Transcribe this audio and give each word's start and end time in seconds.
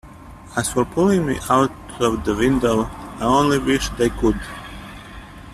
As 0.57 0.73
for 0.73 0.83
pulling 0.83 1.27
me 1.27 1.37
out 1.47 1.69
of 2.01 2.25
the 2.25 2.33
window, 2.35 2.89
I 3.17 3.25
only 3.25 3.59
wish 3.59 3.87
they 3.89 4.09
could! 4.09 4.41